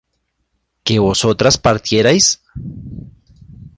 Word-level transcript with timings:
¿que 0.83 0.97
vosotras 0.97 1.59
partierais? 1.65 2.25